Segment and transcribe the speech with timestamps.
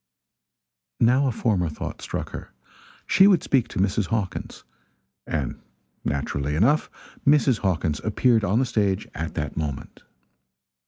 [0.99, 2.51] Now a former thought struck her
[3.05, 4.07] she would speak to Mrs.
[4.07, 4.63] Hawkins.
[5.27, 5.61] And
[6.03, 6.89] naturally enough
[7.23, 7.59] Mrs.
[7.59, 10.01] Hawkins appeared on the stage at that moment.